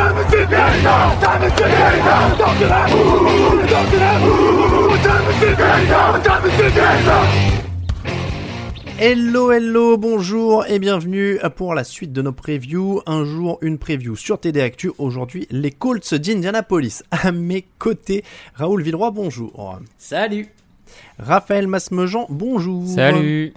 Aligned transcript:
Time 0.00 0.16
is 0.16 0.32
now? 0.50 1.20
Time 1.20 1.42
is 1.42 1.60
now? 1.60 2.36
Time 2.40 2.56
is 2.60 2.68
now? 5.88 6.20
Time 6.22 6.46
is 6.46 6.74
now? 7.06 7.24
Hello, 8.98 9.50
hello, 9.50 9.96
bonjour 9.98 10.66
et 10.66 10.78
bienvenue 10.78 11.38
pour 11.56 11.74
la 11.74 11.84
suite 11.84 12.12
de 12.12 12.22
nos 12.22 12.32
previews. 12.32 13.02
Un 13.06 13.24
jour, 13.24 13.58
une 13.60 13.78
preview 13.78 14.16
sur 14.16 14.40
TD 14.40 14.60
Actu. 14.60 14.90
Aujourd'hui, 14.98 15.46
les 15.50 15.70
Colts 15.70 16.14
d'Indianapolis. 16.14 17.02
À 17.10 17.32
mes 17.32 17.66
côtés, 17.78 18.24
Raoul 18.54 18.82
Villeroy, 18.82 19.10
bonjour. 19.10 19.78
Salut. 19.98 20.48
Raphaël 21.18 21.66
Masmejean, 21.66 22.26
bonjour. 22.30 22.86
Salut. 22.88 23.52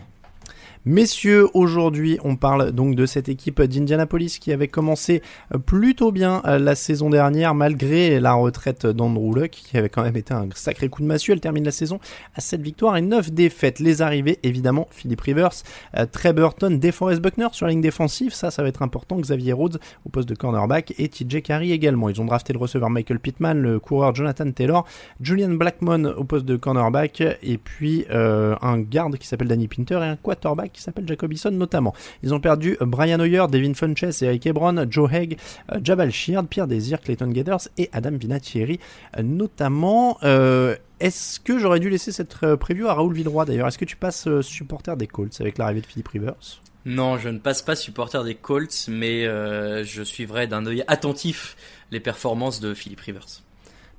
Messieurs, 0.86 1.48
aujourd'hui, 1.54 2.20
on 2.26 2.36
parle 2.36 2.74
donc 2.74 2.96
de 2.96 3.06
cette 3.06 3.30
équipe 3.30 3.62
d'Indianapolis 3.62 4.38
qui 4.38 4.52
avait 4.52 4.68
commencé 4.68 5.22
plutôt 5.66 6.12
bien 6.12 6.42
euh, 6.44 6.60
la 6.60 6.76
saison 6.76 7.10
dernière, 7.10 7.56
malgré 7.56 8.20
la 8.20 8.34
retraite 8.34 8.86
d'Andrew 8.86 9.34
Luck, 9.34 9.52
qui 9.52 9.78
avait 9.78 9.88
quand 9.88 10.04
même 10.04 10.18
été 10.18 10.34
un 10.34 10.50
sacré 10.54 10.90
coup 10.90 11.02
de 11.02 11.08
massue. 11.08 11.32
Elle 11.32 11.40
termine 11.40 11.64
la 11.64 11.72
saison 11.72 12.02
à 12.36 12.42
7 12.42 12.62
victoires 12.62 12.98
et 12.98 13.02
9 13.02 13.32
défaites. 13.32 13.80
Les 13.80 14.02
arrivées, 14.02 14.40
évidemment, 14.44 14.90
Philip 14.92 15.22
Rivers, 15.22 15.54
euh, 15.98 16.06
Trey 16.06 16.34
Burton, 16.34 16.78
DeForest 16.78 17.22
Buckner 17.22 17.48
sur 17.54 17.66
la 17.66 17.72
ligne 17.72 17.80
défensive, 17.80 18.34
ça, 18.34 18.52
ça 18.52 18.62
va 18.62 18.68
être 18.68 18.82
important. 18.82 19.18
Xavier 19.18 19.54
Rhodes 19.54 19.80
au 20.06 20.10
poste 20.10 20.28
de 20.28 20.36
cornerback 20.36 20.94
et 20.98 21.08
TJ 21.08 21.42
Carey 21.44 21.70
également. 21.70 22.10
Ils 22.10 22.20
ont 22.20 22.26
drafté 22.26 22.52
le 22.52 22.60
receveur 22.60 22.90
Michael 22.90 23.22
Pittman, 23.22 23.58
le 23.58 23.80
coureur 23.80 24.14
Jonathan 24.14 24.52
Taylor, 24.52 24.86
Julian 25.22 25.52
Blackmon 25.52 26.14
au 26.18 26.26
poste 26.26 26.46
de 26.46 26.58
cornerback 26.58 27.22
et 27.22 27.58
puis 27.58 28.04
euh, 28.12 28.58
un 28.62 28.80
garde 28.80 29.18
qui 29.18 29.28
s'appelle 29.28 29.48
Danny 29.48 29.70
Pinter 29.70 30.00
et 30.02 30.08
un 30.08 30.18
quarterback 30.18 30.73
qui 30.74 30.82
s'appelle 30.82 31.08
Jacob 31.08 31.32
Eason 31.32 31.52
notamment. 31.52 31.94
Ils 32.24 32.34
ont 32.34 32.40
perdu 32.40 32.78
Brian 32.82 33.20
Hoyer, 33.20 33.46
Devin 33.50 33.74
Funches, 33.74 34.22
Eric 34.22 34.46
Ebron, 34.46 34.86
Joe 34.90 35.12
Haig, 35.12 35.38
euh, 35.72 35.80
Jabal 35.84 36.12
Sheard, 36.12 36.48
Pierre 36.48 36.68
Desir, 36.68 37.00
Clayton 37.00 37.28
Gathers 37.28 37.70
et 37.78 37.90
Adam 37.94 38.12
Vinatieri 38.12 38.80
euh, 39.18 39.24
notamment. 39.24 40.18
Euh, 40.24 40.76
est-ce 41.00 41.40
que 41.40 41.60
j'aurais 41.60 41.80
dû 41.80 41.90
laisser 41.90 42.12
cette 42.12 42.36
preview 42.56 42.88
à 42.88 42.94
Raoul 42.94 43.14
Villeroy 43.14 43.46
d'ailleurs? 43.46 43.68
Est-ce 43.68 43.78
que 43.78 43.86
tu 43.86 43.98
passes 43.98 44.28
supporter 44.42 44.96
des 44.96 45.08
Colts 45.08 45.40
avec 45.42 45.58
l'arrivée 45.58 45.82
de 45.82 45.86
Philippe 45.86 46.08
Rivers? 46.08 46.62
Non, 46.86 47.18
je 47.18 47.30
ne 47.30 47.40
passe 47.40 47.62
pas 47.62 47.76
supporter 47.76 48.24
des 48.24 48.36
Colts, 48.36 48.88
mais 48.88 49.26
je 49.26 50.04
suivrai 50.04 50.48
d'un 50.48 50.66
œil 50.66 50.86
attentif 50.88 51.58
les 51.92 52.00
performances 52.00 52.62
de 52.62 52.74
Philippe 52.74 53.02
Rivers. 53.02 53.44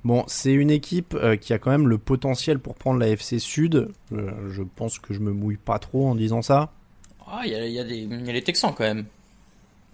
Bon, 0.05 0.23
c'est 0.27 0.53
une 0.53 0.71
équipe 0.71 1.17
qui 1.41 1.51
a 1.51 1.57
quand 1.57 1.71
même 1.71 1.89
le 1.89 1.97
potentiel 1.97 2.59
pour 2.59 2.75
prendre 2.75 2.99
la 2.99 3.09
FC 3.09 3.39
Sud. 3.39 3.89
je 4.11 4.61
pense 4.75 4.99
que 4.99 5.13
je 5.13 5.19
me 5.19 5.33
mouille 5.33 5.57
pas 5.57 5.79
trop 5.79 6.07
en 6.07 6.15
disant 6.15 6.41
ça. 6.41 6.71
Ah, 7.27 7.41
il 7.43 7.51
y, 7.51 7.79
a, 7.79 7.83
les 7.83 8.41
Texans 8.43 8.71
quand 8.75 8.83
même. 8.83 9.05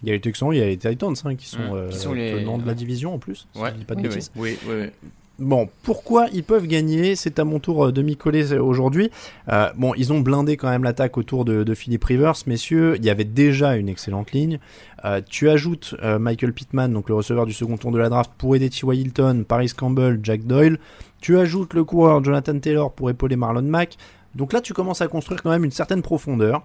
Il 0.03 0.07
y 0.07 0.11
a 0.11 0.15
les 0.15 0.21
Texans, 0.21 0.49
il 0.51 0.57
y 0.57 0.61
a 0.61 0.65
les 0.65 0.77
Titans 0.77 1.13
hein, 1.23 1.35
qui 1.35 1.47
sont, 1.47 1.59
mmh. 1.59 1.75
euh, 1.75 1.91
sont 1.91 2.13
les... 2.13 2.43
de 2.43 2.67
la 2.67 2.73
division 2.73 3.13
en 3.13 3.19
plus. 3.19 3.47
Ouais. 3.55 3.71
pas 3.87 3.95
de 3.95 4.01
bêtises. 4.01 4.31
Oui, 4.35 4.57
oui, 4.67 4.75
oui. 4.81 5.09
Bon, 5.41 5.67
pourquoi 5.81 6.27
ils 6.31 6.43
peuvent 6.43 6.67
gagner? 6.67 7.15
C'est 7.15 7.39
à 7.39 7.43
mon 7.43 7.59
tour 7.59 7.87
euh, 7.87 7.91
de 7.91 8.03
m'y 8.03 8.15
coller 8.15 8.53
aujourd'hui. 8.53 9.09
Euh, 9.49 9.71
bon, 9.75 9.95
ils 9.95 10.13
ont 10.13 10.19
blindé 10.19 10.55
quand 10.55 10.69
même 10.69 10.83
l'attaque 10.83 11.17
autour 11.17 11.45
de, 11.45 11.63
de 11.63 11.73
Philip 11.73 12.03
Rivers, 12.03 12.35
messieurs. 12.45 12.95
Il 12.97 13.03
y 13.03 13.09
avait 13.09 13.23
déjà 13.23 13.75
une 13.75 13.89
excellente 13.89 14.33
ligne. 14.33 14.59
Euh, 15.03 15.19
tu 15.27 15.49
ajoutes 15.49 15.95
euh, 16.03 16.19
Michael 16.19 16.53
Pittman, 16.53 16.93
donc 16.93 17.09
le 17.09 17.15
receveur 17.15 17.47
du 17.47 17.53
second 17.53 17.77
tour 17.77 17.91
de 17.91 17.97
la 17.97 18.09
draft, 18.09 18.29
pour 18.37 18.55
aider 18.55 18.69
T.Y. 18.69 19.01
Hilton, 19.01 19.43
Paris 19.47 19.71
Campbell, 19.75 20.19
Jack 20.21 20.43
Doyle. 20.45 20.77
Tu 21.21 21.39
ajoutes 21.39 21.73
le 21.73 21.83
coureur 21.83 22.23
Jonathan 22.23 22.59
Taylor 22.59 22.93
pour 22.93 23.09
épauler 23.09 23.35
Marlon 23.35 23.63
Mack. 23.63 23.97
Donc 24.35 24.53
là, 24.53 24.61
tu 24.61 24.73
commences 24.73 25.01
à 25.01 25.07
construire 25.07 25.41
quand 25.41 25.49
même 25.49 25.65
une 25.65 25.71
certaine 25.71 26.03
profondeur. 26.03 26.61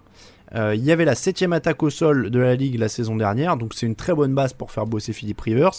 Euh, 0.54 0.74
il 0.74 0.84
y 0.84 0.92
avait 0.92 1.06
la 1.06 1.14
septième 1.14 1.54
attaque 1.54 1.82
au 1.82 1.88
sol 1.88 2.30
de 2.30 2.38
la 2.38 2.54
ligue 2.54 2.78
la 2.78 2.88
saison 2.88 3.16
dernière, 3.16 3.56
donc 3.56 3.72
c'est 3.72 3.86
une 3.86 3.96
très 3.96 4.14
bonne 4.14 4.34
base 4.34 4.52
pour 4.52 4.70
faire 4.70 4.84
bosser 4.84 5.14
Philippe 5.14 5.40
Rivers. 5.40 5.72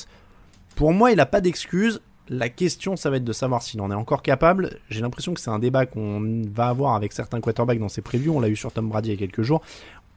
Pour 0.75 0.93
moi, 0.93 1.11
il 1.11 1.17
n'a 1.17 1.25
pas 1.25 1.41
d'excuse. 1.41 2.01
La 2.29 2.49
question, 2.49 2.95
ça 2.95 3.09
va 3.09 3.17
être 3.17 3.23
de 3.23 3.33
savoir 3.33 3.61
s'il 3.61 3.79
en 3.81 3.89
est 3.91 3.95
encore 3.95 4.21
capable. 4.21 4.79
J'ai 4.89 5.01
l'impression 5.01 5.33
que 5.33 5.39
c'est 5.39 5.49
un 5.49 5.59
débat 5.59 5.85
qu'on 5.85 6.43
va 6.53 6.67
avoir 6.67 6.95
avec 6.95 7.13
certains 7.13 7.39
quarterbacks 7.39 7.79
dans 7.79 7.89
ses 7.89 8.01
previews. 8.01 8.35
On 8.35 8.39
l'a 8.39 8.49
eu 8.49 8.55
sur 8.55 8.71
Tom 8.71 8.89
Brady 8.89 9.09
il 9.09 9.11
y 9.13 9.15
a 9.15 9.19
quelques 9.19 9.43
jours. 9.43 9.61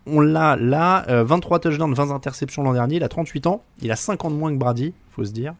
On 0.06 0.20
l'a 0.20 0.56
là, 0.56 1.04
23 1.24 1.56
euh, 1.56 1.60
touchdowns, 1.60 1.94
20 1.94 2.10
interceptions 2.10 2.62
l'an 2.62 2.72
dernier. 2.72 2.96
Il 2.96 3.04
a 3.04 3.08
38 3.08 3.46
ans. 3.46 3.62
Il 3.80 3.92
a 3.92 3.96
5 3.96 4.24
ans 4.24 4.30
de 4.30 4.36
moins 4.36 4.52
que 4.52 4.58
Brady, 4.58 4.92
faut 5.10 5.24
se 5.24 5.32
dire. 5.32 5.54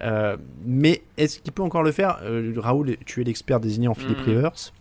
Euh, 0.00 0.36
mais 0.64 1.02
est-ce 1.16 1.40
qu'il 1.40 1.52
peut 1.52 1.62
encore 1.62 1.82
le 1.82 1.90
faire? 1.92 2.20
Raoul, 2.56 2.96
tu 3.04 3.20
es 3.20 3.24
l'expert 3.24 3.58
désigné 3.58 3.88
en 3.88 3.94
Philippe 3.94 4.20
hmm. 4.20 4.30
Rivers. 4.30 4.72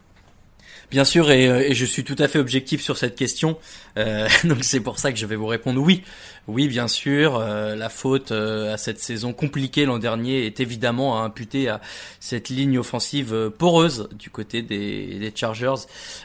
Bien 0.90 1.03
sûr, 1.03 1.28
euh, 1.28 1.59
et, 1.59 1.74
je 1.74 1.86
suis 1.86 2.06
tout 2.06 2.16
à 2.18 2.30
fait 2.30 2.40
objectif 2.40 2.81
sur 2.81 2.96
cette 2.96 3.18
question, 3.18 3.58
euh, 3.98 4.30
donc 4.46 4.64
c'est 4.64 4.80
pour 4.80 5.00
ça 5.00 5.12
que 5.12 5.20
je 5.20 5.25
vais 5.25 5.36
vous 5.36 5.48
répondre 5.48 5.81
oui. 5.81 6.03
Oui, 6.48 6.70
bien 6.70 6.88
sûr, 6.88 7.36
euh, 7.36 7.75
la 7.75 7.90
faute 7.90 8.31
à 8.31 8.78
cette 8.78 9.02
saison 9.02 9.34
compliquée 9.34 9.84
l'an 9.84 10.00
dernier 10.00 10.46
est 10.46 10.62
évidemment 10.62 11.22
à 11.22 11.25
imputer 11.25 11.68
à 11.68 11.81
cette 12.22 12.48
ligne 12.48 12.80
offensive 12.80 13.52
poreuse 13.58 14.08
du 14.18 14.30
côté 14.30 14.62
des, 14.62 15.20
des 15.20 15.34
Chargers. 15.36 15.75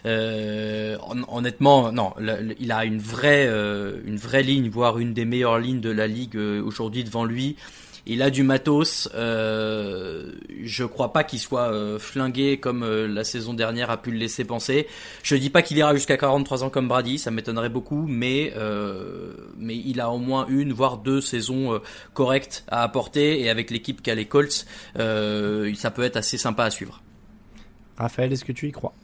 honnêtement, 0.05 1.91
non, 1.91 2.15
il 2.61 2.71
a 2.71 2.85
une 2.85 3.01
vraie, 3.01 3.47
une 3.47 4.17
vraie 4.17 4.45
ligne, 4.45 4.71
voire 4.71 5.01
une 5.01 5.13
des 5.13 5.25
meilleures 5.25 5.59
lignes 5.59 5.81
de 5.81 5.91
la 5.91 6.07
ligue 6.07 6.37
aujourd'hui 6.37 7.03
devant 7.03 7.25
lui. 7.25 7.57
Il 8.07 8.23
a 8.23 8.31
du 8.31 8.43
matos. 8.43 9.09
Euh, 9.15 10.33
je 10.63 10.85
crois 10.85 11.13
pas 11.13 11.23
qu'il 11.23 11.39
soit 11.39 11.73
euh, 11.73 11.99
flingué 11.99 12.59
comme 12.59 12.83
euh, 12.83 13.07
la 13.07 13.25
saison 13.25 13.55
dernière 13.55 13.91
a 13.91 14.01
pu 14.01 14.11
le 14.11 14.19
laisser 14.19 14.45
penser. 14.45 14.89
Je 15.23 15.37
dis 15.37 15.51
pas 15.51 15.63
qu'il 15.63 15.77
ira 15.79 15.95
jusqu'à 15.95 16.17
43 16.17 16.65
ans 16.65 16.71
comme 16.71 16.89
Brady, 16.89 17.19
ça 17.19 17.31
m'étonnerait 17.31 17.69
beaucoup, 17.69 18.07
mais 18.09 18.53
euh, 18.57 19.35
mais 19.57 19.77
il 19.77 20.01
a 20.01 20.11
au 20.11 20.19
moins 20.19 20.47
une 20.49 20.73
voire 20.73 20.99
deux 20.99 21.21
saisons 21.21 21.81
correctes 22.15 22.65
à 22.69 22.83
apporter 22.83 23.41
et 23.41 23.51
avec 23.51 23.71
l'équipe 23.71 24.03
qu'a 24.03 24.15
les 24.15 24.27
Colts, 24.27 24.67
ça 24.97 25.91
peut 25.91 26.03
être 26.03 26.17
assez 26.17 26.39
sympa 26.39 26.65
à 26.65 26.71
suivre. 26.71 27.03
Raphaël, 27.97 28.33
est-ce 28.33 28.45
que 28.45 28.53
tu 28.53 28.69
y 28.69 28.73
crois? 28.73 28.95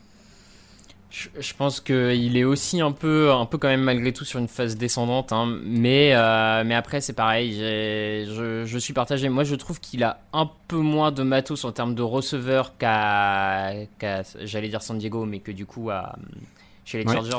Je, 1.10 1.54
pense 1.54 1.80
qu'il 1.80 2.36
est 2.36 2.44
aussi 2.44 2.82
un 2.82 2.92
peu, 2.92 3.32
un 3.32 3.46
peu 3.46 3.56
quand 3.56 3.68
même 3.68 3.82
malgré 3.82 4.12
tout 4.12 4.26
sur 4.26 4.38
une 4.38 4.48
phase 4.48 4.76
descendante, 4.76 5.32
hein. 5.32 5.46
mais, 5.64 6.12
euh, 6.14 6.64
mais 6.66 6.74
après 6.74 7.00
c'est 7.00 7.14
pareil, 7.14 7.54
je, 7.54 8.64
je, 8.66 8.78
suis 8.78 8.92
partagé. 8.92 9.30
Moi 9.30 9.44
je 9.44 9.54
trouve 9.54 9.80
qu'il 9.80 10.04
a 10.04 10.20
un 10.34 10.50
peu 10.68 10.76
moins 10.76 11.10
de 11.10 11.22
matos 11.22 11.64
en 11.64 11.72
termes 11.72 11.94
de 11.94 12.02
receveur 12.02 12.76
qu'à, 12.76 13.72
j'allais 14.42 14.68
dire 14.68 14.82
San 14.82 14.98
Diego, 14.98 15.24
mais 15.24 15.38
que 15.38 15.50
du 15.50 15.64
coup 15.64 15.88
à, 15.88 16.16
chez 16.84 17.02
les 17.02 17.10
Chargers, 17.10 17.38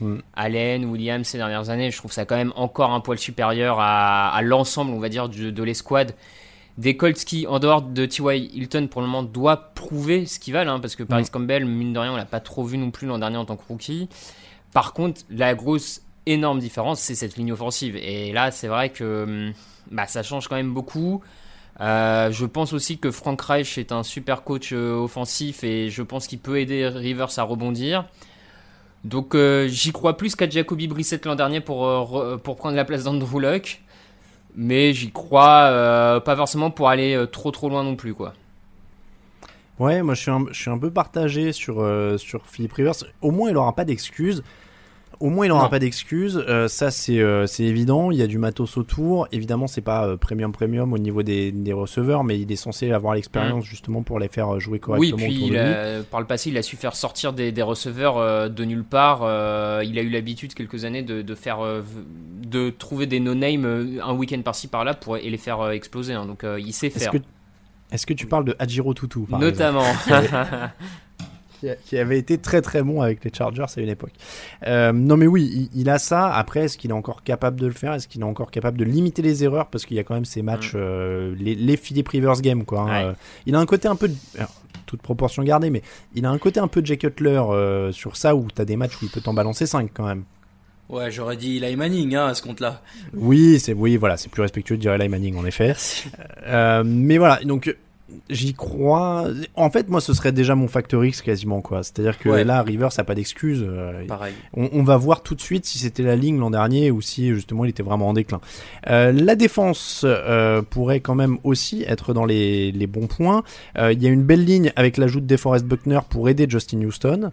mm. 0.00 0.18
Allen, 0.34 0.84
Williams 0.84 1.26
ces 1.26 1.38
dernières 1.38 1.70
années, 1.70 1.90
je 1.90 1.96
trouve 1.96 2.12
ça 2.12 2.26
quand 2.26 2.36
même 2.36 2.52
encore 2.56 2.92
un 2.92 3.00
poil 3.00 3.18
supérieur 3.18 3.80
à, 3.80 4.28
à 4.34 4.42
l'ensemble, 4.42 4.92
on 4.92 5.00
va 5.00 5.08
dire, 5.08 5.30
de, 5.30 5.50
de 5.50 5.62
l'escouade 5.62 6.14
des 6.78 6.96
Colts 6.96 7.24
qui, 7.24 7.46
en 7.46 7.58
dehors 7.58 7.82
de 7.82 8.06
T.Y. 8.06 8.54
Hilton, 8.54 8.88
pour 8.88 9.00
le 9.00 9.06
moment, 9.06 9.22
doit 9.22 9.72
prouver 9.74 10.26
ce 10.26 10.38
qu'ils 10.38 10.54
valent, 10.54 10.74
hein, 10.74 10.80
parce 10.80 10.96
que 10.96 11.02
Paris 11.02 11.24
mm. 11.24 11.32
Campbell, 11.32 11.64
mine 11.66 11.92
de 11.92 11.98
rien, 11.98 12.12
on 12.12 12.16
l'a 12.16 12.24
pas 12.24 12.40
trop 12.40 12.64
vu 12.64 12.78
non 12.78 12.90
plus 12.90 13.06
l'an 13.06 13.18
dernier 13.18 13.36
en 13.36 13.44
tant 13.44 13.56
que 13.56 13.64
rookie. 13.68 14.08
Par 14.72 14.92
contre, 14.92 15.22
la 15.30 15.54
grosse, 15.54 16.02
énorme 16.26 16.58
différence, 16.58 17.00
c'est 17.00 17.14
cette 17.14 17.36
ligne 17.36 17.52
offensive. 17.52 17.96
Et 17.96 18.32
là, 18.32 18.50
c'est 18.50 18.68
vrai 18.68 18.90
que 18.90 19.48
mm, 19.50 19.54
bah, 19.90 20.06
ça 20.06 20.22
change 20.22 20.48
quand 20.48 20.56
même 20.56 20.72
beaucoup. 20.72 21.22
Euh, 21.80 22.30
je 22.30 22.44
pense 22.44 22.72
aussi 22.72 22.98
que 22.98 23.10
Frank 23.10 23.40
Reich 23.40 23.78
est 23.78 23.92
un 23.92 24.02
super 24.02 24.42
coach 24.44 24.70
euh, 24.72 24.94
offensif 24.94 25.64
et 25.64 25.88
je 25.88 26.02
pense 26.02 26.26
qu'il 26.26 26.38
peut 26.38 26.60
aider 26.60 26.86
Rivers 26.86 27.38
à 27.38 27.42
rebondir. 27.42 28.04
Donc 29.04 29.34
euh, 29.34 29.66
j'y 29.66 29.92
crois 29.92 30.18
plus 30.18 30.36
qu'à 30.36 30.48
Jacoby 30.48 30.88
Brissett 30.88 31.24
l'an 31.24 31.36
dernier 31.36 31.60
pour, 31.60 31.84
re- 31.84 32.36
pour 32.36 32.56
prendre 32.56 32.76
la 32.76 32.84
place 32.84 33.04
d'Andrew 33.04 33.40
Luck. 33.40 33.80
Mais 34.56 34.92
j'y 34.92 35.12
crois 35.12 35.62
euh, 35.64 36.20
pas 36.20 36.36
forcément 36.36 36.70
pour 36.70 36.88
aller 36.88 37.14
euh, 37.14 37.26
trop 37.26 37.50
trop 37.50 37.68
loin 37.68 37.84
non 37.84 37.96
plus 37.96 38.14
quoi. 38.14 38.34
Ouais, 39.78 40.02
moi 40.02 40.12
je 40.14 40.20
suis 40.52 40.70
un, 40.70 40.78
peu 40.78 40.90
partagé 40.90 41.52
sur, 41.52 41.80
euh, 41.80 42.18
sur 42.18 42.46
Philippe 42.46 42.74
Rivers. 42.74 42.96
Au 43.22 43.30
moins, 43.30 43.48
il 43.48 43.56
aura 43.56 43.74
pas 43.74 43.86
d'excuses. 43.86 44.42
Au 45.18 45.28
moins, 45.28 45.44
il 45.44 45.52
aura 45.52 45.64
Non. 45.64 45.68
pas 45.68 45.78
d'excuses. 45.80 46.42
Euh, 46.48 46.66
ça, 46.68 46.90
c'est 46.90 47.18
euh, 47.18 47.44
évident. 47.58 48.10
Il 48.10 48.16
y 48.18 48.22
a 48.22 48.26
du 48.26 48.38
matos 48.38 48.76
autour. 48.78 49.28
Évidemment, 49.32 49.66
c'est 49.66 49.80
pas 49.82 50.06
euh, 50.06 50.16
premium 50.16 50.52
premium 50.52 50.92
au 50.92 50.98
niveau 50.98 51.22
des, 51.22 51.52
des 51.52 51.72
receveurs, 51.74 52.24
mais 52.24 52.38
il 52.40 52.50
est 52.50 52.56
censé 52.56 52.90
avoir 52.92 53.14
l'expérience 53.14 53.64
justement 53.64 54.02
pour 54.02 54.18
les 54.18 54.28
faire 54.28 54.58
jouer 54.60 54.74
Oui, 54.74 55.10
correctement 55.10 55.16
puis 55.26 55.36
autour 55.36 55.46
il 55.48 55.52
de 55.52 55.58
lui. 55.58 55.60
a- 56.00 56.02
par 56.04 56.20
le 56.20 56.26
passé, 56.26 56.48
il 56.50 56.56
a 56.56 56.62
su 56.62 56.76
faire 56.76 56.94
sortir 56.96 57.32
des, 57.34 57.52
des 57.52 57.62
receveurs 57.62 58.16
euh, 58.18 58.48
de 58.48 58.64
nulle 58.64 58.84
part. 58.84 59.20
Euh, 59.24 59.82
il 59.84 59.98
a 59.98 60.02
eu 60.02 60.08
l'habitude 60.08 60.54
quelques 60.54 60.84
années 60.86 61.02
de, 61.02 61.20
de 61.20 61.34
faire, 61.34 61.60
euh, 61.60 61.82
de 62.46 62.70
trouver 62.70 63.06
des 63.06 63.20
no-name 63.20 63.64
euh, 63.66 63.98
un 64.02 64.14
week-end 64.14 64.40
par-ci 64.42 64.68
par-là 64.68 64.94
pour 64.94 65.16
et 65.18 65.28
les 65.28 65.36
faire 65.38 65.60
euh, 65.60 65.70
exploser. 65.72 66.14
hein. 66.14 66.24
Donc 66.24 66.44
euh, 66.44 66.58
il 66.60 66.72
sait 66.72 66.86
Est-ce 66.86 66.98
faire. 66.98 67.12
que, 67.12 67.18
est-ce 67.92 68.06
que 68.06 68.14
tu 68.14 68.26
parles 68.26 68.44
de 68.46 68.56
Hajiro 68.58 68.94
Tutu 68.94 69.20
par 69.28 69.38
Notamment. 69.40 69.82
qui, 71.60 71.68
a- 71.70 71.76
qui 71.76 71.98
avait 71.98 72.18
été 72.18 72.38
très 72.38 72.62
très 72.62 72.82
bon 72.82 73.00
avec 73.02 73.22
les 73.24 73.30
Chargers 73.32 73.64
à 73.76 73.80
une 73.80 73.88
époque. 73.88 74.12
Euh, 74.66 74.92
non 74.92 75.16
mais 75.16 75.26
oui, 75.26 75.68
il, 75.74 75.80
il 75.82 75.90
a 75.90 75.98
ça. 75.98 76.32
Après, 76.32 76.60
est-ce 76.64 76.76
qu'il 76.78 76.90
est 76.90 76.94
encore 76.94 77.22
capable 77.22 77.60
de 77.60 77.66
le 77.66 77.72
faire? 77.72 77.92
Est-ce 77.94 78.08
qu'il 78.08 78.22
est 78.22 78.24
encore 78.24 78.50
capable 78.50 78.78
de 78.78 78.84
limiter 78.84 79.22
les 79.22 79.44
erreurs? 79.44 79.66
Parce 79.66 79.86
qu'il 79.86 79.96
y 79.96 80.00
a 80.00 80.04
quand 80.04 80.14
même 80.14 80.24
ces 80.24 80.42
matchs, 80.42 80.72
euh, 80.74 81.34
les, 81.38 81.54
les 81.54 81.76
Philip 81.76 82.08
Rivers 82.08 82.40
game 82.40 82.64
quoi. 82.64 82.80
hein. 82.80 82.86
Ouais. 82.86 83.04
Euh, 83.10 83.12
il 83.46 83.54
a 83.54 83.58
un 83.58 83.66
côté 83.66 83.88
un 83.88 83.96
peu, 83.96 84.08
de, 84.08 84.14
alors, 84.38 84.54
toute 84.86 85.02
proportion 85.02 85.42
gardée, 85.44 85.70
mais 85.70 85.82
il 86.14 86.24
a 86.26 86.30
un 86.30 86.38
côté 86.38 86.58
un 86.60 86.66
peu 86.68 86.82
Jay 86.84 86.96
Cutler 86.96 87.40
euh, 87.50 87.92
sur 87.92 88.16
ça 88.16 88.34
où 88.34 88.48
t'as 88.52 88.64
des 88.64 88.76
matchs 88.76 88.96
où 89.00 89.04
il 89.04 89.10
peut 89.10 89.20
t'en 89.20 89.34
balancer 89.34 89.66
5 89.66 89.90
quand 89.94 90.06
même. 90.06 90.24
Ouais, 90.88 91.08
j'aurais 91.12 91.36
dit 91.36 91.58
Eli 91.58 91.76
Manning 91.76 92.16
hein, 92.16 92.26
à 92.26 92.34
ce 92.34 92.42
compte-là. 92.42 92.82
Oui, 93.14 93.60
c'est 93.60 93.72
oui, 93.74 93.96
voilà, 93.96 94.16
c'est 94.16 94.28
plus 94.28 94.42
respectueux 94.42 94.76
de 94.76 94.80
dire 94.80 94.92
Eli 94.94 95.08
Manning 95.08 95.36
en 95.36 95.44
effet. 95.44 95.74
Euh, 96.46 96.82
mais 96.84 97.18
voilà, 97.18 97.38
donc 97.44 97.76
j'y 98.28 98.54
crois. 98.54 99.26
En 99.54 99.70
fait, 99.70 99.88
moi, 99.88 100.00
ce 100.00 100.14
serait 100.14 100.32
déjà 100.32 100.54
mon 100.54 100.68
facteur 100.68 101.04
X 101.04 101.22
quasiment 101.22 101.60
quoi. 101.60 101.82
C'est-à-dire 101.82 102.18
que 102.18 102.28
Ouais. 102.28 102.44
là, 102.44 102.62
Rivers, 102.62 102.92
ça 102.92 103.02
a 103.02 103.04
pas 103.04 103.14
d'excuse. 103.14 103.64
euh, 103.66 104.06
Pareil. 104.06 104.34
on, 104.56 104.68
on 104.72 104.82
va 104.82 104.96
voir 104.96 105.22
tout 105.22 105.34
de 105.34 105.40
suite 105.40 105.64
si 105.66 105.78
c'était 105.78 106.02
la 106.02 106.16
ligne 106.16 106.38
l'an 106.38 106.50
dernier 106.50 106.90
ou 106.90 107.00
si 107.00 107.28
justement 107.34 107.64
il 107.64 107.70
était 107.70 107.82
vraiment 107.82 108.08
en 108.08 108.12
déclin. 108.12 108.40
Euh, 108.88 109.12
la 109.12 109.34
défense 109.34 110.02
euh, 110.04 110.62
pourrait 110.62 111.00
quand 111.00 111.14
même 111.14 111.38
aussi 111.44 111.84
être 111.86 112.14
dans 112.14 112.24
les, 112.24 112.72
les 112.72 112.86
bons 112.86 113.06
points. 113.06 113.42
Euh, 113.78 113.92
Il 113.92 114.02
y 114.02 114.06
a 114.06 114.10
une 114.10 114.22
belle 114.24 114.44
ligne 114.44 114.72
avec 114.76 114.96
l'ajout 114.96 115.20
de 115.20 115.26
DeForest 115.26 115.64
Buckner 115.64 116.00
pour 116.08 116.28
aider 116.28 116.46
Justin 116.48 116.80
Houston. 116.82 117.30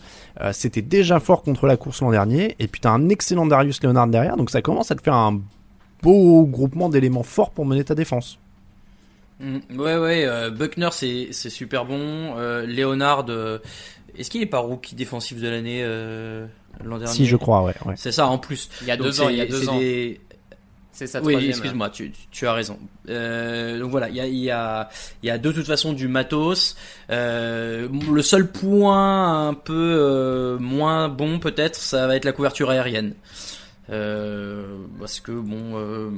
C'était 0.52 0.82
déjà 0.82 1.20
fort 1.20 1.44
contre 1.44 1.68
la 1.68 1.78
course 1.78 2.02
l'an 2.02 2.12
dernier. 2.12 2.56
Et 2.60 2.68
puis 2.68 2.82
t'as 2.82 2.92
un 2.92 3.10
excellent 3.10 3.46
Darius 3.46 3.82
Leonard 3.84 4.08
derrière, 4.08 4.38
donc 4.38 4.50
ça 4.50 4.62
commence 4.62 4.92
à 4.92 4.96
te 4.96 5.02
faire 5.02 5.14
un 5.16 5.40
beau 6.04 6.46
groupement 6.46 6.90
d'éléments 6.90 7.24
forts 7.24 7.50
pour 7.52 7.66
mener 7.66 7.84
ta 7.84 7.96
défense. 7.96 8.40
Mm, 9.40 9.58
Ouais, 9.78 9.98
ouais, 9.98 10.26
euh, 10.26 10.50
Buckner 10.50 10.90
c'est 10.92 11.28
c'est 11.32 11.50
super 11.50 11.86
bon. 11.86 12.36
Euh, 12.38 12.66
Leonard, 12.66 13.26
euh, 13.30 13.60
est-ce 14.18 14.30
qu'il 14.32 14.42
est 14.42 14.46
pas 14.48 14.60
rookie 14.60 14.96
défensif 14.96 15.40
de 15.40 15.48
l'année 15.48 15.82
euh, 15.84 16.48
l'an 16.84 16.98
dernier 16.98 17.14
Si 17.14 17.26
je 17.28 17.36
crois, 17.36 17.62
ouais. 17.64 17.76
ouais. 17.86 17.94
C'est 17.98 18.12
ça 18.12 18.28
en 18.28 18.40
plus. 18.40 18.70
il 18.82 18.88
y 18.88 18.92
a 18.92 18.98
Donc 18.98 19.08
deux 19.08 19.22
ans. 19.22 19.30
Il 19.30 19.36
y 19.38 19.42
a 19.42 19.44
c'est- 19.46 19.50
deux 19.52 19.62
c'est 19.62 19.70
ans. 19.70 19.78
des- 19.80 20.22
C'est 20.92 21.06
sa 21.06 21.22
Oui, 21.22 21.36
excuse-moi, 21.50 21.92
tu, 21.92 22.10
tu- 22.10 22.22
tu 22.32 22.48
as 22.48 22.54
raison. 22.54 22.80
Euh, 23.08 23.78
donc 23.80 23.92
voilà, 23.92 24.10
il 24.10 24.16
y 24.16 24.20
a, 24.20 24.26
il 24.26 24.34
y, 24.38 24.50
a, 24.50 24.90
il 25.22 25.28
y 25.28 25.30
a 25.30 25.38
de 25.38 25.52
toute 25.52 25.68
façon 25.68 25.94
du 25.94 26.08
matos. 26.08 26.76
Euh, 27.12 27.88
le 28.12 28.22
seul 28.24 28.48
point 28.52 29.48
un 29.50 29.54
peu 29.54 29.76
euh, 29.76 30.58
moins 30.58 31.08
bon 31.08 31.38
peut-être, 31.38 31.76
ça 31.76 32.08
va 32.08 32.16
être 32.16 32.26
la 32.26 32.32
couverture 32.32 32.72
aérienne. 32.72 33.14
Euh, 33.90 34.66
parce 35.00 35.22
que 35.22 35.32
bon, 35.32 35.78
euh, 35.78 36.10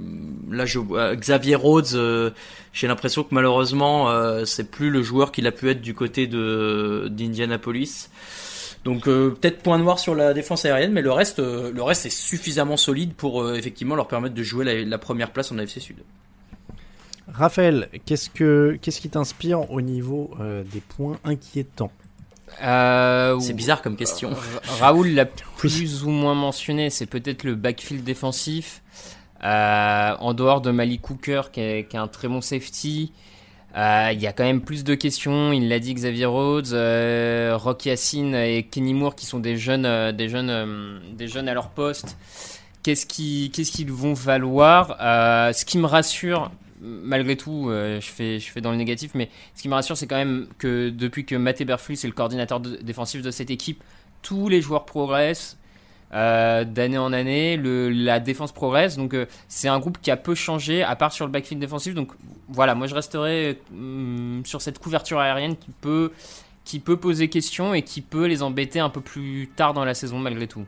là 0.50 0.66
je 0.66 0.80
vois 0.80 1.16
Xavier 1.16 1.56
Rhodes, 1.56 1.94
euh, 1.94 2.32
j'ai 2.74 2.88
l'impression 2.88 3.24
que 3.24 3.36
malheureusement 3.36 4.10
euh, 4.10 4.44
c'est 4.46 4.72
plus 4.72 4.90
le 4.90 5.04
joueur 5.04 5.32
qu'il 5.32 5.46
a 5.46 5.52
pu 5.52 5.70
être 5.70 5.82
du 5.82 5.94
côté 5.94 6.26
de 6.26 7.08
d'Indianapolis. 7.12 8.10
Donc 8.86 9.08
euh, 9.08 9.32
peut-être 9.32 9.62
point 9.62 9.78
noir 9.78 10.00
sur 10.00 10.16
la 10.16 10.34
défense 10.34 10.66
aérienne, 10.66 10.94
mais 10.94 11.02
le 11.02 11.12
reste, 11.12 11.40
euh, 11.40 11.72
le 11.72 11.84
reste 11.84 12.06
est 12.06 12.10
suffisamment 12.10 12.78
solide 12.78 13.14
pour 13.14 13.42
euh, 13.42 13.56
effectivement 13.56 13.96
leur 13.96 14.08
permettre 14.08 14.36
de 14.36 14.44
jouer 14.44 14.86
la, 14.86 14.98
première 14.98 15.32
place 15.32 15.52
en 15.52 15.58
AFC 15.58 15.80
Sud. 15.80 15.98
Raphaël, 17.28 17.90
qu'est-ce 18.06 18.30
que 18.30 18.78
qu'est-ce 18.82 19.02
qui 19.02 19.10
t'inspire 19.10 19.70
au 19.70 19.82
niveau 19.82 20.32
euh, 20.40 20.64
des 20.64 20.80
points 20.80 21.20
inquiétants? 21.24 21.92
Euh, 22.62 23.40
C'est 23.40 23.54
bizarre 23.54 23.82
comme 23.82 23.96
question. 23.96 24.30
Ra- 24.32 24.88
Raoul 24.88 25.10
l'a 25.10 25.26
plus 25.58 26.04
ou 26.04 26.10
moins 26.10 26.36
mentionné, 26.36 26.90
c'est 26.90 27.06
peut-être 27.06 27.44
le 27.44 27.56
backfield 27.56 28.04
défensif. 28.04 28.82
Euh, 29.44 30.16
en 30.20 30.34
dehors 30.34 30.60
de 30.62 30.70
Malik 30.72 31.02
Cooker, 31.02 31.44
qui 31.52 31.62
est, 31.62 31.88
qui 31.90 31.96
est 31.96 32.00
un 32.00 32.08
très 32.10 32.28
bon 32.28 32.42
safety, 32.42 33.14
euh, 33.78 34.10
il 34.12 34.20
y 34.20 34.28
a 34.28 34.34
quand 34.34 34.44
même 34.44 34.62
plus 34.62 34.84
de 34.84 34.96
questions. 34.96 35.54
Il 35.54 35.70
l'a 35.70 35.80
dit 35.80 35.94
Xavier 35.94 36.26
Rhodes, 36.26 36.74
euh, 36.74 37.54
Rock 37.56 37.86
Yassin 37.86 38.34
et 38.34 38.64
Kenny 38.70 38.94
Moore, 38.94 39.16
qui 39.16 39.26
sont 39.26 39.40
des 39.40 39.56
jeunes, 39.58 39.86
euh, 39.86 40.12
des 40.12 40.28
jeunes, 40.28 40.50
euh, 40.50 41.00
des 41.14 41.28
jeunes 41.28 41.48
à 41.48 41.54
leur 41.54 41.70
poste. 41.70 42.18
Qu'est-ce 42.84 43.06
qui, 43.06 43.52
qu'est-ce 43.54 43.72
qu'ils 43.72 43.92
vont 43.92 44.14
valoir? 44.14 44.98
Euh, 45.00 45.54
Ce 45.54 45.64
qui 45.66 45.78
me 45.78 45.86
rassure, 45.86 46.52
malgré 46.82 47.36
tout, 47.36 47.70
euh, 47.70 48.00
je 48.00 48.10
fais, 48.10 48.40
je 48.40 48.50
fais 48.52 48.62
dans 48.62 48.72
le 48.72 48.78
négatif, 48.78 49.12
mais 49.16 49.30
ce 49.56 49.62
qui 49.62 49.70
me 49.70 49.74
rassure, 49.74 49.98
c'est 49.98 50.08
quand 50.08 50.16
même 50.18 50.48
que 50.58 50.90
depuis 50.90 51.26
que 51.26 51.36
Matt 51.36 51.60
Eberflus 51.62 51.96
est 51.96 52.08
le 52.08 52.14
coordinateur 52.14 52.60
de- 52.60 52.78
défensif 52.78 53.22
de 53.22 53.32
cette 53.32 53.50
équipe, 53.52 53.84
tous 54.22 54.50
les 54.50 54.62
joueurs 54.62 54.86
progressent 54.86 55.58
euh, 56.14 56.64
d'année 56.64 56.98
en 56.98 57.14
année, 57.14 57.56
la 57.58 58.20
défense 58.20 58.52
progresse, 58.52 58.98
donc 58.98 59.14
euh, 59.14 59.26
c'est 59.48 59.68
un 59.68 59.78
groupe 59.80 60.00
qui 60.02 60.10
a 60.10 60.18
peu 60.18 60.34
changé, 60.36 60.82
à 60.82 60.96
part 60.96 61.12
sur 61.12 61.26
le 61.26 61.32
backfield 61.32 61.62
défensif. 61.62 61.94
Donc 61.94 62.12
voilà, 62.48 62.74
moi 62.76 62.88
je 62.88 62.96
resterai 62.96 63.60
hum, 63.72 64.42
sur 64.46 64.62
cette 64.62 64.80
couverture 64.80 65.20
aérienne 65.20 65.56
qui 65.56 65.70
peut, 65.82 66.12
qui 66.66 66.80
peut 66.80 66.98
poser 66.98 67.30
question 67.30 67.74
et 67.76 67.84
qui 67.84 68.02
peut 68.02 68.26
les 68.26 68.42
embêter 68.42 68.80
un 68.80 68.90
peu 68.90 69.02
plus 69.02 69.50
tard 69.56 69.74
dans 69.74 69.86
la 69.86 69.94
saison 69.94 70.18
malgré 70.18 70.48
tout. 70.48 70.66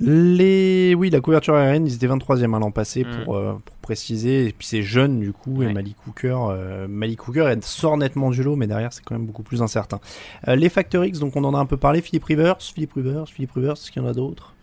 Les... 0.00 0.94
Oui, 0.96 1.10
la 1.10 1.20
couverture 1.20 1.54
aérienne, 1.54 1.86
ils 1.86 1.94
étaient 1.94 2.06
23e 2.06 2.54
à 2.54 2.58
l'an 2.58 2.70
passé 2.70 3.04
Mm. 3.04 3.24
pour, 3.24 3.36
euh, 3.36 3.54
pour 3.64 3.76
préciser. 3.76 4.46
Et 4.48 4.52
puis 4.52 4.66
c'est 4.66 4.82
jeune 4.82 5.18
du 5.20 5.32
coup. 5.32 5.62
Et. 5.62 5.72
Malik 5.72 5.96
Hooker, 6.06 6.36
euh, 6.50 6.86
Malik 6.88 7.26
Hooker 7.26 7.46
elle 7.48 7.62
sort 7.62 7.96
nettement 7.96 8.30
du 8.30 8.42
lot, 8.42 8.56
mais 8.56 8.66
derrière 8.66 8.92
c'est 8.92 9.02
quand 9.04 9.14
même 9.14 9.26
beaucoup 9.26 9.42
plus 9.42 9.62
incertain. 9.62 10.00
Euh, 10.46 10.56
les 10.56 10.68
Factor 10.68 11.04
X, 11.04 11.18
donc 11.18 11.36
on 11.36 11.44
en 11.44 11.54
a 11.54 11.58
un 11.58 11.66
peu 11.66 11.76
parlé. 11.76 12.00
Philippe 12.00 12.24
Rivers, 12.24 12.56
Philippe 12.60 12.92
Rivers, 12.94 13.28
Philippe 13.28 13.52
Rivers, 13.52 13.72
est-ce 13.72 13.90
qu'il 13.90 14.02
y 14.02 14.04
en 14.04 14.08
a 14.08 14.14
d'autres? 14.14 14.54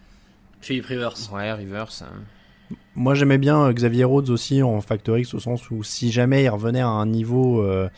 Philippe 0.62 0.86
Rivers. 0.86 1.16
Ouais, 1.34 1.52
Rivers. 1.54 1.90
euh, 2.02 2.76
Moi 2.96 3.14
j'aimais 3.16 3.38
bien 3.38 3.66
euh, 3.66 3.74
Xavier 3.74 4.04
Rhodes 4.06 4.30
aussi 4.30 4.64
en 4.64 4.80
Factor 4.82 5.18
X 5.18 5.34
au 5.34 5.40
sens 5.40 5.70
où 5.70 5.84
si 5.84 6.12
jamais 6.12 6.44
il 6.44 6.50
revenait 6.50 6.82
à 6.82 6.88
un 6.88 7.06
niveau, 7.06 7.62
euh, 7.62 7.90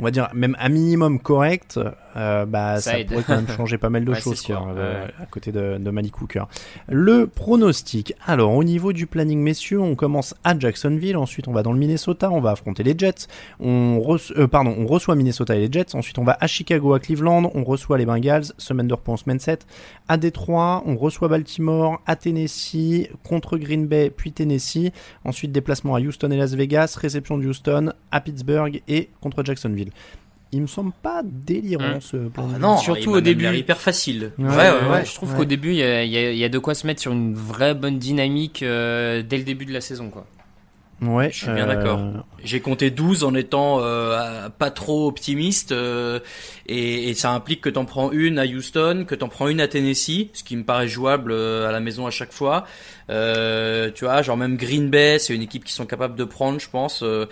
on 0.00 0.04
va 0.04 0.10
dire 0.10 0.28
même 0.34 0.56
un 0.58 0.70
minimum 0.70 1.20
correct, 1.20 1.78
euh, 2.16 2.46
bah 2.46 2.80
Ça 2.80 2.92
pourrait 3.06 3.22
quand 3.22 3.36
même 3.36 3.48
changer 3.56 3.78
pas 3.78 3.90
mal 3.90 4.04
de 4.04 4.10
Ouais, 4.10 4.20
choses 4.20 4.42
quoi, 4.42 4.66
euh, 4.76 5.06
à 5.20 5.26
côté 5.26 5.52
de, 5.52 5.78
de 5.78 5.90
Malik 5.90 6.20
Hooker. 6.20 6.48
Le 6.88 7.26
pronostic. 7.26 8.14
Alors 8.26 8.52
au 8.54 8.64
niveau 8.64 8.92
du 8.92 9.06
planning 9.06 9.40
messieurs, 9.40 9.80
on 9.80 9.94
commence 9.94 10.34
à 10.42 10.58
Jacksonville, 10.58 11.16
ensuite 11.16 11.48
on 11.48 11.52
va 11.52 11.62
dans 11.62 11.72
le 11.72 11.78
Minnesota, 11.78 12.30
on 12.30 12.40
va 12.40 12.52
affronter 12.52 12.82
les 12.82 12.94
Jets. 12.96 13.26
On 13.60 14.02
euh, 14.36 14.46
pardon, 14.48 14.74
on 14.78 14.86
reçoit 14.86 15.14
Minnesota 15.14 15.54
et 15.54 15.60
les 15.60 15.70
Jets. 15.70 15.94
Ensuite 15.94 16.18
on 16.18 16.24
va 16.24 16.36
à 16.40 16.46
Chicago, 16.46 16.94
à 16.94 17.00
Cleveland, 17.00 17.50
on 17.54 17.62
reçoit 17.62 17.98
les 17.98 18.06
Bengals, 18.06 18.46
semaine 18.56 18.88
de 18.88 18.94
repos 18.94 19.12
en 19.12 19.16
semaine 19.18 19.38
7. 19.38 19.66
À 20.08 20.16
Détroit, 20.16 20.82
on 20.86 20.96
reçoit 20.96 21.28
Baltimore, 21.28 22.00
à 22.06 22.16
Tennessee, 22.16 23.08
contre 23.22 23.58
Green 23.58 23.86
Bay, 23.86 24.10
puis 24.10 24.32
Tennessee. 24.32 24.92
Ensuite, 25.24 25.52
déplacement 25.52 25.94
à 25.94 26.00
Houston 26.00 26.30
et 26.30 26.36
Las 26.36 26.54
Vegas, 26.54 26.96
réception 27.00 27.38
de 27.38 27.46
Houston, 27.46 27.92
à 28.10 28.20
Pittsburgh 28.20 28.82
et 28.88 29.10
contre 29.20 29.44
Jacksonville. 29.44 29.89
Il 30.52 30.62
me 30.62 30.66
semble 30.66 30.90
pas 31.02 31.22
délirant 31.24 31.96
Mm. 31.96 32.00
ce 32.00 32.16
plan. 32.16 32.48
Ah 32.54 32.58
non, 32.58 32.76
Surtout 32.78 33.10
au 33.12 33.20
début. 33.20 33.46
hyper 33.56 33.80
facile. 33.80 34.32
Ouais, 34.36 34.44
Ouais, 34.46 34.50
ouais, 34.56 34.70
Ouais, 34.70 34.88
ouais. 34.90 35.04
je 35.04 35.14
trouve 35.14 35.30
ouais. 35.32 35.36
qu'au 35.38 35.44
début, 35.44 35.72
y 35.74 35.78
y 35.78 36.16
il 36.32 36.36
y 36.36 36.44
a 36.44 36.48
de 36.48 36.58
quoi 36.58 36.74
se 36.74 36.86
mettre 36.88 37.00
sur 37.00 37.12
une 37.12 37.34
vraie 37.34 37.74
bonne 37.74 37.98
dynamique 38.00 38.64
euh, 38.64 39.22
dès 39.22 39.38
le 39.38 39.44
début 39.44 39.64
de 39.64 39.72
la 39.72 39.80
saison. 39.80 40.10
Quoi. 40.10 40.26
Ouais, 41.02 41.30
Je 41.30 41.38
suis 41.38 41.46
bien 41.46 41.64
euh, 41.68 41.74
d'accord. 41.74 42.00
J'ai 42.44 42.60
compté 42.60 42.90
12 42.90 43.24
en 43.24 43.34
étant 43.34 43.78
euh, 43.80 44.48
pas 44.50 44.70
trop 44.70 45.06
optimiste 45.08 45.72
euh, 45.72 46.20
et, 46.66 47.08
et 47.08 47.14
ça 47.14 47.32
implique 47.32 47.62
que 47.62 47.70
t'en 47.70 47.86
prends 47.86 48.12
une 48.12 48.38
à 48.38 48.44
Houston, 48.44 49.04
que 49.08 49.14
t'en 49.14 49.28
prends 49.28 49.48
une 49.48 49.60
à 49.62 49.68
Tennessee, 49.68 50.28
ce 50.34 50.44
qui 50.44 50.56
me 50.56 50.64
paraît 50.64 50.88
jouable 50.88 51.32
euh, 51.32 51.68
à 51.68 51.72
la 51.72 51.80
maison 51.80 52.06
à 52.06 52.10
chaque 52.10 52.32
fois. 52.32 52.66
Euh, 53.08 53.90
tu 53.94 54.04
vois, 54.04 54.20
genre 54.22 54.36
même 54.36 54.56
Green 54.56 54.90
Bay, 54.90 55.18
c'est 55.18 55.34
une 55.34 55.42
équipe 55.42 55.64
qui 55.64 55.72
sont 55.72 55.86
capables 55.86 56.16
de 56.16 56.24
prendre, 56.24 56.60
je 56.60 56.68
pense. 56.68 57.02
Euh, 57.02 57.26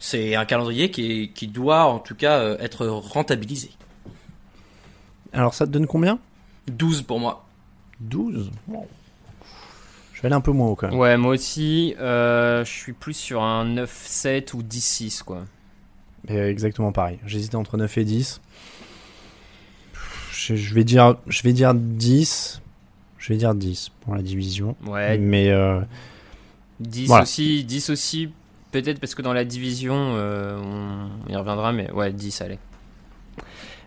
c'est 0.00 0.34
un 0.34 0.44
calendrier 0.44 0.90
qui, 0.90 1.22
est- 1.22 1.28
qui 1.28 1.46
doit 1.46 1.84
en 1.84 2.00
tout 2.00 2.14
cas 2.16 2.38
euh, 2.40 2.56
être 2.58 2.86
rentabilisé. 2.86 3.70
Alors 5.32 5.54
ça 5.54 5.66
te 5.66 5.70
donne 5.70 5.86
combien? 5.86 6.18
12 6.68 7.02
pour 7.02 7.20
moi. 7.20 7.44
12 8.00 8.50
Wow. 8.68 8.88
Je 10.22 10.28
vais 10.28 10.32
aller 10.32 10.36
un 10.36 10.40
peu 10.40 10.52
moins 10.52 10.68
haut 10.68 10.76
quand 10.76 10.88
même. 10.88 10.96
Ouais, 10.98 11.16
moi 11.16 11.32
aussi, 11.32 11.96
euh, 11.98 12.64
je 12.64 12.70
suis 12.70 12.92
plus 12.92 13.14
sur 13.14 13.42
un 13.42 13.66
9-7 13.66 14.54
ou 14.54 14.62
10-6. 14.62 15.24
quoi. 15.24 15.42
Et, 16.28 16.36
euh, 16.36 16.48
exactement 16.48 16.92
pareil. 16.92 17.18
J'hésitais 17.26 17.56
entre 17.56 17.76
9 17.76 17.98
et 17.98 18.04
10. 18.04 18.40
je, 20.32 20.54
je 20.54 20.74
vais 20.74 20.84
dire, 20.84 21.16
je 21.26 21.42
vais 21.42 21.52
dire 21.52 21.74
10. 21.74 22.62
Je 23.18 23.28
vais 23.32 23.36
dire 23.36 23.52
10 23.54 23.90
pour 24.02 24.14
la 24.14 24.22
division. 24.22 24.76
Ouais, 24.86 25.18
Mais 25.18 25.50
euh, 25.50 25.80
10 26.78 27.06
Voilà. 27.08 27.24
aussi, 27.24 27.64
10 27.64 27.90
aussi, 27.90 28.30
peut-être 28.70 29.00
parce 29.00 29.16
que 29.16 29.22
dans 29.22 29.32
la 29.32 29.44
division, 29.44 29.94
euh, 30.16 30.56
on 31.26 31.32
y 31.32 31.34
reviendra, 31.36 31.72
mais 31.72 31.90
ouais, 31.90 32.12
10, 32.12 32.40
allez. 32.42 32.58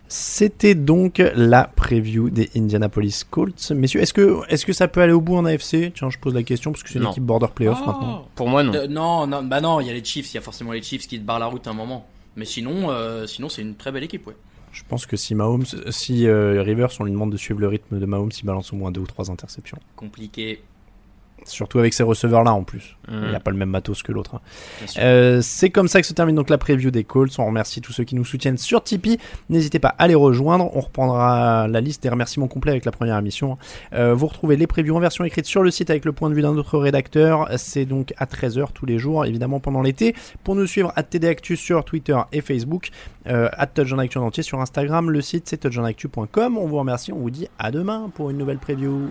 C'était 0.08 0.74
donc 0.74 1.22
la 1.34 1.64
preview 1.74 2.30
des 2.30 2.50
Indianapolis 2.56 3.22
Colts. 3.28 3.70
Messieurs, 3.72 4.00
est-ce 4.00 4.12
que, 4.14 4.38
est-ce 4.48 4.64
que 4.66 4.72
ça 4.72 4.88
peut 4.88 5.00
aller 5.00 5.12
au 5.12 5.20
bout 5.20 5.36
en 5.36 5.44
AFC 5.44 5.92
Tiens, 5.94 6.10
je 6.10 6.18
pose 6.18 6.34
la 6.34 6.42
question 6.42 6.72
parce 6.72 6.82
que 6.82 6.88
c'est 6.90 6.98
une 6.98 7.04
Non. 7.04 7.10
équipe 7.12 7.24
border 7.24 7.48
playoff 7.54 7.78
Oh. 7.82 7.86
maintenant. 7.86 8.28
Pour 8.34 8.48
moi, 8.48 8.62
non. 8.62 8.74
Euh, 8.74 8.86
non, 8.86 9.26
non, 9.26 9.42
bah 9.42 9.60
non, 9.60 9.80
il 9.80 9.86
y 9.86 9.90
a 9.90 9.92
les 9.92 10.04
Chiefs, 10.04 10.32
il 10.32 10.36
y 10.36 10.38
a 10.38 10.42
forcément 10.42 10.72
les 10.72 10.82
Chiefs 10.82 11.06
qui 11.06 11.18
te 11.18 11.24
barrent 11.24 11.38
la 11.40 11.46
route 11.46 11.66
à 11.66 11.70
un 11.70 11.74
moment. 11.74 12.06
Mais 12.36 12.44
sinon, 12.44 12.90
euh, 12.90 13.26
sinon 13.26 13.48
c'est 13.48 13.62
une 13.62 13.74
très 13.74 13.90
belle 13.92 14.04
équipe, 14.04 14.26
ouais. 14.26 14.36
Je 14.72 14.82
pense 14.86 15.06
que 15.06 15.16
si 15.16 15.34
Mahomes, 15.34 15.64
si 15.88 16.26
euh, 16.26 16.60
Rivers, 16.62 16.90
on 17.00 17.04
lui 17.04 17.12
demande 17.12 17.32
de 17.32 17.38
suivre 17.38 17.60
le 17.60 17.68
rythme 17.68 17.98
de 17.98 18.04
Mahomes, 18.04 18.30
il 18.38 18.44
balance 18.44 18.72
au 18.74 18.76
moins 18.76 18.90
deux 18.90 19.00
ou 19.00 19.06
trois 19.06 19.30
interceptions. 19.30 19.78
Compliqué, 19.96 20.60
Surtout 21.44 21.78
avec 21.78 21.94
ces 21.94 22.02
receveurs-là 22.02 22.52
en 22.52 22.64
plus. 22.64 22.96
Mm. 23.08 23.12
Il 23.26 23.30
n'a 23.30 23.38
pas 23.40 23.52
le 23.52 23.56
même 23.56 23.70
matos 23.70 24.02
que 24.02 24.10
l'autre. 24.10 24.34
hein. 24.36 24.40
Euh, 24.98 25.40
c'est 25.42 25.70
comme 25.70 25.86
ça 25.86 26.00
que 26.00 26.06
se 26.06 26.12
termine 26.12 26.34
donc 26.34 26.50
la 26.50 26.58
preview 26.58 26.90
des 26.90 27.04
Colts. 27.04 27.38
On 27.38 27.46
remercie 27.46 27.80
tous 27.80 27.92
ceux 27.92 28.02
qui 28.02 28.16
nous 28.16 28.24
soutiennent 28.24 28.58
sur 28.58 28.82
Tipeee. 28.82 29.18
N'hésitez 29.48 29.78
pas 29.78 29.94
à 29.98 30.08
les 30.08 30.16
rejoindre. 30.16 30.68
On 30.76 30.80
reprendra 30.80 31.68
la 31.68 31.80
liste 31.80 32.02
des 32.02 32.08
remerciements 32.08 32.48
complets 32.48 32.72
avec 32.72 32.84
la 32.84 32.90
première 32.90 33.16
émission. 33.16 33.58
Euh, 33.92 34.12
vous 34.12 34.26
retrouvez 34.26 34.56
les 34.56 34.66
previews 34.66 34.96
en 34.96 35.00
version 35.00 35.22
écrite 35.24 35.46
sur 35.46 35.62
le 35.62 35.70
site 35.70 35.88
avec 35.90 36.04
le 36.04 36.10
point 36.12 36.30
de 36.30 36.34
vue 36.34 36.42
d'un 36.42 36.56
autre 36.56 36.78
rédacteur. 36.78 37.48
C'est 37.58 37.84
donc 37.84 38.12
à 38.16 38.24
13h 38.26 38.72
tous 38.74 38.86
les 38.86 38.98
jours, 38.98 39.24
évidemment 39.24 39.60
pendant 39.60 39.82
l'été. 39.82 40.16
Pour 40.42 40.56
nous 40.56 40.66
suivre, 40.66 40.92
à 40.96 41.04
TD 41.04 41.28
Actu 41.28 41.56
sur 41.56 41.84
Twitter 41.84 42.18
et 42.32 42.40
Facebook, 42.40 42.90
euh, 43.28 43.48
à 43.52 43.66
Touch 43.68 43.92
en 43.92 43.98
Actu 43.98 44.18
en 44.18 44.22
entier 44.24 44.42
sur 44.42 44.60
Instagram. 44.60 45.10
Le 45.10 45.20
site 45.20 45.48
c'est 45.48 45.58
touchonactu.com. 45.58 46.58
On 46.58 46.66
vous 46.66 46.76
remercie. 46.78 47.12
On 47.12 47.18
vous 47.18 47.30
dit 47.30 47.46
à 47.60 47.70
demain 47.70 48.10
pour 48.14 48.30
une 48.30 48.38
nouvelle 48.38 48.58
preview. 48.58 49.10